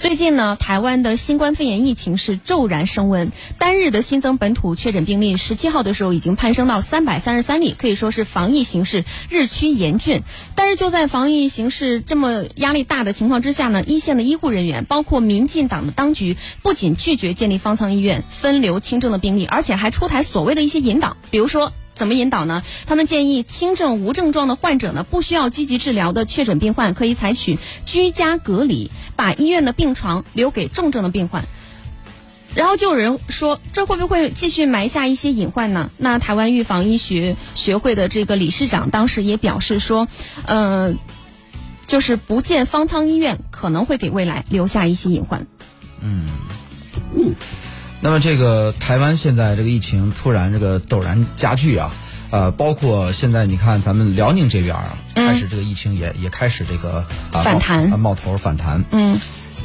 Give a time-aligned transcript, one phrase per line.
[0.00, 10.22] 最近呢，台湾的新冠肺炎疫情是骤然升温，单日的新增本土确诊病例，十七号的时候已经攀升到三百三十三例，可以说是防疫形势日趋严峻。
[10.54, 21.74] 但是就在防疫形势这么压力大的情况之下呢，一线的医护人员，包括民进党的当局，不仅拒绝建立方舱医院分流轻症的病例，而且还出台所谓的一些引导，比如说。
[21.94, 22.62] 怎么引导呢？
[22.86, 31.44] 他们建议轻症无症状的患者呢，不需要积极治疗的确诊病患可以采取居家隔离，把医院的病床留给重症的病患。
[32.54, 35.90] 然后就有人说，这会不会继续埋下一些隐患呢？
[35.98, 40.08] 那台湾预防医学学会的这个理事长当时也表示说，
[40.46, 40.94] 呃，
[41.86, 45.46] 就是不建方舱医院可能会给未来留下一些隐患。
[46.02, 46.26] 嗯。
[48.02, 51.92] 那么这个台湾现在这个疫情突然这个陡然加剧啊，
[52.30, 58.82] 呃，包括现在你看咱们辽宁这边啊，开始这个疫情也也开始这个反弹冒头反弹。
[58.90, 59.20] 嗯。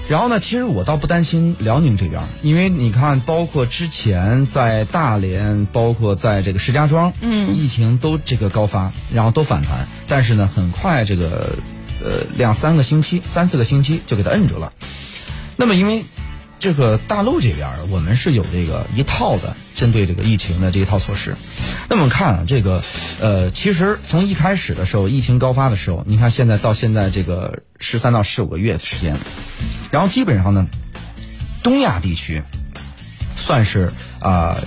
[0.09, 11.55] 然后呢，其实我倒不担心辽宁这边，因为你看，包括之前在大连，包括在这个石家庄，嗯，疫情都这个高发，然后都反弹，但是呢，很快这个
[12.03, 14.73] 呃两三个星期、三四个星期就给它摁住了。
[15.55, 16.03] 那么因为。
[16.59, 21.35] 这个大陆这边，我们是有这个一套的针对这个疫情的这一套措施。
[21.89, 22.83] 那么看啊，这个
[23.19, 29.17] 呃，其实从一开始的时候，疫情高发的时候，你看现在到现在这个十三到十五个月的时间，
[29.91, 30.67] 然后基本上呢，
[31.61, 32.41] 东亚地区
[33.35, 34.57] 算是啊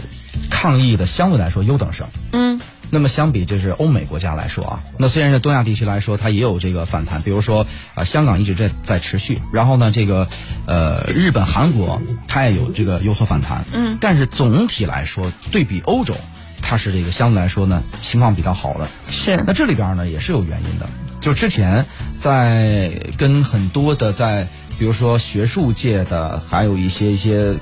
[0.50, 2.06] 抗疫的相对来说优等生。
[2.32, 2.47] 嗯。
[2.90, 10.28] 那么相比就是欧美国家来说啊，那虽然是东亚地区来说，它也有这个反弹，比如说啊香港一直在在持续，然后呢这个
[10.66, 16.14] 呃日本、韩国它也有这个有所反弹，嗯，但是总体来说对比欧洲，
[16.62, 18.88] 它是这个相对来说呢情况比较好的。
[19.10, 19.42] 是。
[19.46, 20.88] 那这里边呢也是有原因的，
[21.20, 21.84] 就之前
[22.18, 27.56] 在跟很多的在比如说学术界的，还有一些一些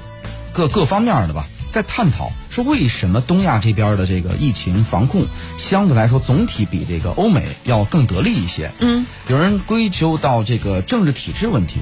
[0.52, 1.46] 各各方面的吧。
[1.76, 5.26] 在探讨说为什么东亚这边的这个疫情防控
[5.58, 8.70] 相对来说总体比这个欧美要更得力一些？
[8.78, 11.80] 嗯，有人归咎到这个政治体制问题。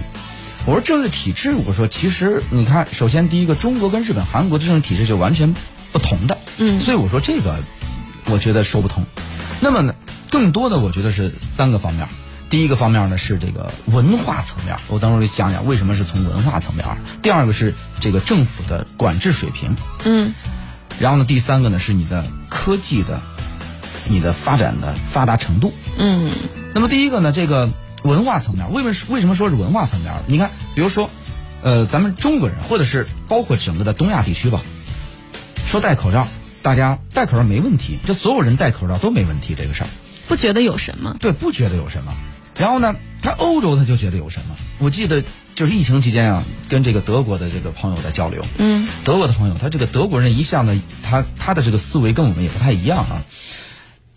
[0.67, 5.55] 我说政治体制，我说其实你看，首先第一个，中国跟日本、韩国的政治体制就完全
[5.93, 6.39] 不同的。
[6.59, 7.61] 嗯，所以我说这个，
[8.25, 9.07] 我觉得说不通。
[9.61, 9.95] 那么呢，
[10.29, 12.09] 更多的我觉得是三个方面。
[12.55, 16.87] 第一个方面呢是这个文化层面，我等会儿给讲讲为什么是从文化层面。
[17.21, 20.33] 第二个是这个政府的管制水平，嗯，
[21.01, 23.21] 然后呢，第三个呢是你的科技的，
[24.07, 26.31] 你的发展的发达程度，嗯。
[26.73, 27.71] 那么第一个呢，这个
[28.05, 30.15] 文化层面，为什么为什么说是文化层面？
[30.29, 31.11] 你看，比如说，
[31.61, 34.63] 呃，咱们中国人或者是包括整个的东亚地区吧，
[35.67, 36.29] 说戴口罩，
[36.63, 39.91] 大家戴口罩没问题，这所有人戴口罩都没问题，这个事儿
[40.29, 41.17] 不觉得有什么？
[41.19, 42.15] 对，不觉得有什么。
[42.57, 44.57] 然后呢，他欧洲他就觉得有什么？
[44.79, 45.23] 我记得
[45.55, 48.45] 就是疫情期间啊，跟这个德国的这个朋友在交流。
[48.59, 53.25] 嗯，德国的朋友，他这个德国人一向呢，他他的这个思维跟我们也不太一样啊。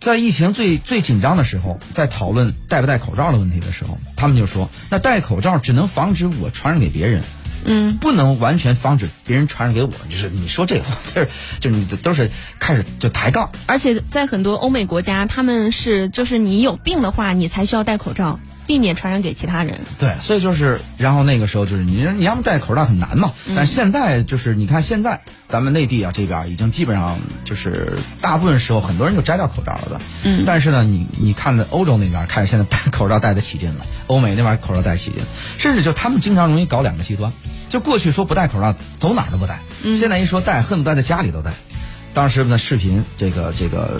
[0.00, 7.24] 在疫情最最紧张的时候，在讨论戴不戴口罩的问题的时候，他们就说，那戴口罩只能防止我传染给别人，
[7.64, 9.90] 嗯，不能完全防止别人传染给我。
[10.10, 11.28] 就是你说这话， 就是
[11.60, 13.50] 就是你都是开始就抬杠。
[13.66, 18.38] 而且在很多欧美国家，他们是就是你有病的话，你才需要戴口罩。
[18.68, 19.80] 避免传染给其他人。
[19.98, 23.32] 对，所以就是，然后那个时候就是你你要么戴口罩很难嘛。
[23.56, 30.00] 但是现在就是你看现在咱们内地啊这边已经基本上就是大部分时候很多人就摘掉口罩了的。
[30.24, 30.44] 嗯。
[30.46, 35.22] 但是呢，你你看的欧洲那边开始现在戴口罩戴得起劲了，欧美那边口罩戴起劲，
[35.56, 37.32] 甚至就他们经常容易搞两个极端，
[37.70, 39.60] 就过去说不戴口罩走哪儿都不戴，
[39.96, 41.52] 现在一说戴恨不得在家里都戴。
[42.12, 43.98] 当时呢视频这个这个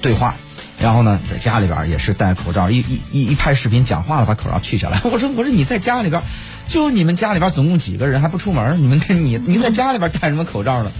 [0.00, 0.36] 对话。
[0.84, 5.00] 然后呢，在家里边也是戴口罩，一一一一拍视频讲话了，把口罩取下来。
[5.10, 6.22] 我说我说你在家里边，
[6.68, 8.82] 就你们家里边总共几个人还不出门？
[8.82, 10.92] 你们你你在家里边戴什么口罩呢？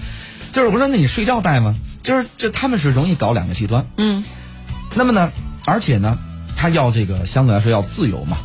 [0.52, 1.74] 就是我说那你睡觉戴吗？
[2.02, 3.84] 就是这他们是容易搞两个极端。
[3.98, 4.24] 嗯。
[4.94, 5.30] 那么呢，
[5.66, 6.18] 而且呢，
[6.56, 8.38] 他要这个相对来说要自由嘛，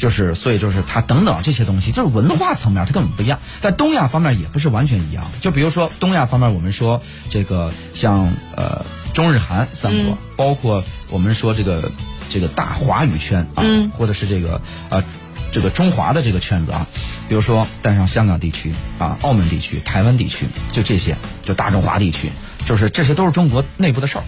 [0.00, 3.38] 就是所以就是它等等这些东西，就是文化层面它根本不一样。
[3.60, 5.30] 但东亚方面也不是完全一样。
[5.40, 7.00] 就比如说东亚方面，我们说
[7.30, 8.84] 这个像呃。
[9.12, 11.90] 中日韩三国，包括我们说这个
[12.30, 15.02] 这个大华语圈啊，或者是这个啊
[15.50, 16.86] 这个中华的这个圈子啊，
[17.28, 22.30] 比如说带上香港地区啊、澳门地区、台湾地区，就这些，就大中华地区，
[22.66, 24.24] 就是这些都是中国内部的事儿。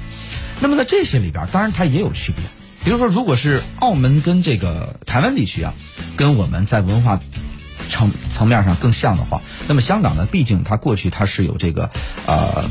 [0.59, 2.43] 那么在这些里边，当然它也有区别。
[2.84, 5.75] 比如说，如果是澳门跟这个台湾地区啊，
[6.17, 7.20] 跟我们在文化
[7.88, 11.90] 层层面上更像的话，那么香港呢，毕竟它过去它是有这个
[12.26, 12.70] 呃。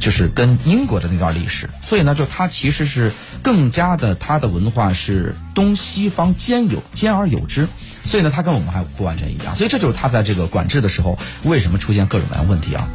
[0.00, 7.68] 就是跟英国的那段历史，所以呢，就它其实是更加的，它的文化是东西方兼有，兼而有之。
[8.04, 9.54] 所以呢，它跟我们还不完全一样。
[9.54, 12.88] 所以这就是它在这个管制的时候为什么出现各种各样问题啊。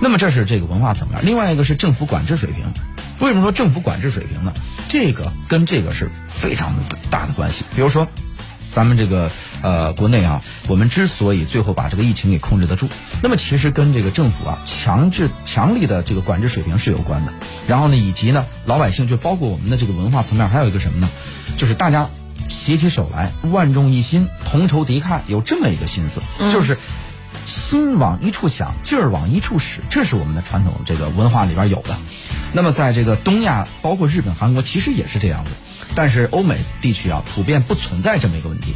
[0.00, 2.72] 那么这是这个文化层面，另外一个是政府管制水平。
[3.20, 4.52] 为什么说政府管制水平呢？
[4.88, 6.74] 这个跟这个是非常
[7.10, 7.64] 大的关系。
[7.74, 8.06] 比如说。
[8.70, 9.30] 咱们这个
[9.62, 12.86] 呃，国内啊，我们之所以最后把这个疫情给控制得住，
[13.22, 17.32] 那么其实跟这个政府啊强制强力的这个管制水平是有关的。
[17.66, 21.08] 然后呢，以及呢，老百姓就包括我们的这个文化层面，还有一个什么呢？
[21.56, 22.10] 就是大家
[22.48, 26.20] 携起手来，万众一心，同仇敌忾，有这么一个心思，
[26.52, 26.76] 就是
[27.48, 31.96] 心往一处想，劲儿往一处使，这是我们的传统这个文化里边有的。
[32.52, 35.50] 那么在这个东亚，包括日本、韩国，其实也是这样的。
[35.94, 38.74] 但是欧美地区啊，普遍不存在这么一个问题。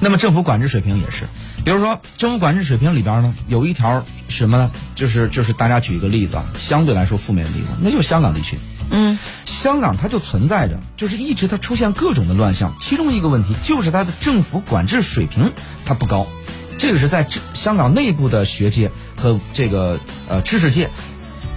[0.00, 1.24] 那么政府管制水平也是，
[1.64, 4.70] 比如说政府管制水平里边呢，有一条什么呢？
[4.94, 8.56] 就是就是大家举一个例子，啊相对来说负面的例子，那就是香港地区。
[8.90, 15.52] 嗯，香港它就存在着，就是一直它出现各种的乱象，其中一个问题就是它的政府管制水平
[15.86, 16.26] 它不高，
[16.84, 19.98] 这个是在香港内部的学界和这个
[20.28, 20.90] 呃知识界。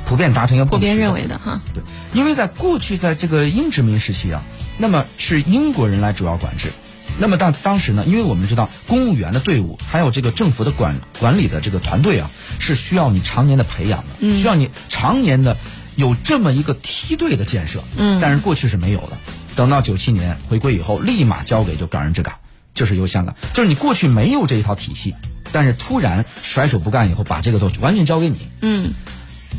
[0.05, 1.83] 普遍达成一个普遍认为的哈，对，
[2.13, 4.41] 因为在过去在这个英殖民时期啊，
[4.77, 6.71] 那么是英国人来主要管制，
[7.19, 15.57] 那么当当时呢，因为我们知道公务员的队伍还有这个政府的管管理的这个团队啊，是需要你常年的培养的，需要你常年的
[15.97, 19.17] 有这么一个梯队的建设，嗯，但是过去是没有的，
[19.57, 22.35] 等到九七年回归以后，立马交给就港人治港，
[22.77, 25.13] 就是优先了，就是你过去没有这一套体系，
[25.51, 28.93] 但是突然甩手不干以后，把这个都完全交给你，嗯。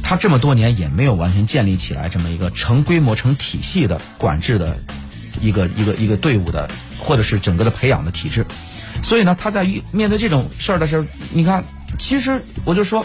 [0.00, 4.78] 他这么多年也没有完全建立起来这么一个成规模、成体系的管制的
[5.40, 6.70] 一个一个一个队伍的，
[7.00, 8.46] 或者是整个的培养的体制，
[9.02, 11.64] 所以呢，他在面对这种事儿的时候，你看，
[11.98, 13.04] 其实我就说，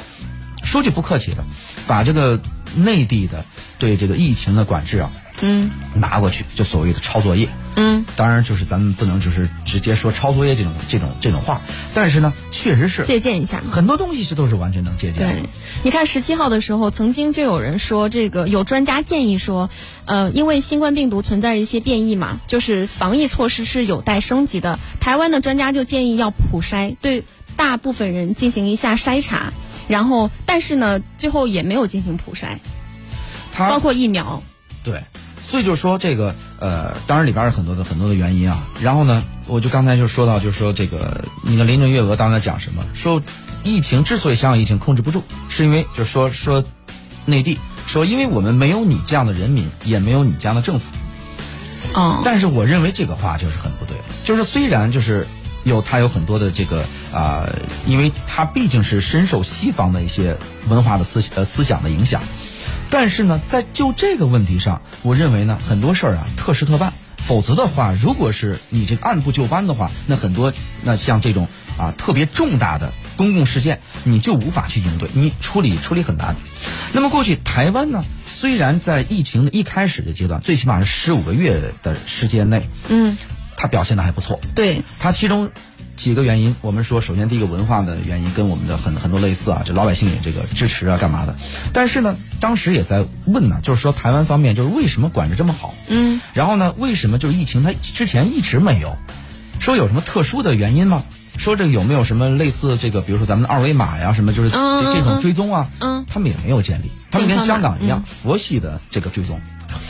[0.63, 1.43] 说句不客气的，
[1.87, 2.39] 把这个
[2.75, 3.43] 内地的
[3.79, 5.11] 对这个疫情的管制啊。
[5.45, 7.49] 嗯，拿过去就所谓的抄作业。
[7.75, 11.59] 嗯，当然就是咱们不能就是直接说抄作业这种这种这种话，
[11.93, 15.27] 但是呢，确实是借鉴一下，很多东西是都是完全能借鉴。
[15.27, 15.49] 对，
[15.83, 19.69] 你看十七号的时候，曾经就有人说，这个有专家建议说，
[20.05, 24.79] 呃，因为新冠病毒存在一些变异嘛，就是防疫措施是有待升级的。
[25.01, 27.25] 台湾的专家就建议要普筛，对
[27.57, 29.51] 大部分人进行一下筛查，
[29.87, 32.59] 然后但是呢，最后也没有进行普筛，
[33.57, 34.43] 包括疫苗。
[34.83, 35.01] 对。
[35.53, 38.65] 所以就说这个，呃，当然里边有很多的很多的原因啊。
[38.81, 42.83] 然后呢，我就刚才就说到，就是说这个，你看林郑月娥当时讲什么？
[42.95, 43.21] 说
[43.63, 46.63] 疫情之所以香港疫情控制不住，是因为就说说
[47.25, 50.91] 内地说，因为我们没有你这样的人民，也没有你这样的政府。
[51.93, 52.23] 哦。
[52.25, 53.95] 但是我认为这个话就是很不对。
[54.23, 55.27] 就是虽然就是
[55.65, 56.83] 有他有很多的这个
[57.13, 57.47] 啊，
[57.85, 60.35] 因为他毕竟是深受西方的一些
[60.67, 62.23] 文化的思呃思想的影响。
[62.93, 66.93] 但是呢，在就这个问题上，我认为呢，很多事儿啊，特事特办。
[67.17, 70.53] 否则的话，如果是你这个按部就班的话，那很多
[70.83, 76.35] 那像这种啊特别重大的公共事件，你就无法去应对，你处理处理很难。
[76.91, 83.17] 那么过去台湾呢，虽然在疫情的一开始的阶段，最起码是十五个月的时间内，嗯，
[83.57, 84.39] 它表现的还不错。
[84.53, 85.49] 对，它其中。
[86.03, 91.33] 几个原因，我们说，首先第一个文化的原因跟我们的很很多类似啊，就老百姓也这个支持啊，干嘛的？
[91.71, 95.73] 但是呢，当时也在问呢，就是说台湾方面就是为什么管着这么好？
[95.87, 98.97] 嗯，然后呢，为什么就是疫情它之前一直没有？
[99.61, 101.03] 说有什么特殊的原因吗？
[101.37, 105.69] 说这个有没有什么类似这个，比如说咱们的二维码呀，什么就是这这种追踪啊？
[105.79, 109.39] 嗯，他们也没有建立，他们跟香港一样，佛系的这个追踪。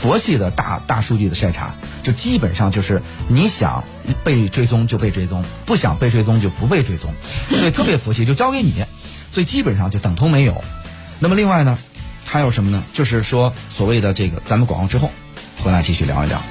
[0.04, 3.82] 佛系的大大数据的筛查，就基本上就是你想
[4.22, 7.14] 被追踪就被追踪，不想被追踪就不被追踪，
[7.48, 8.84] 所以特别佛系，就交给你，
[9.32, 10.62] 所以基本上就等同没有。
[11.20, 11.78] 那么另外呢，
[12.26, 12.84] 还有什么呢？
[12.92, 15.10] 就是说所谓的这个，咱们广告之后
[15.62, 16.42] 回来继续聊一聊。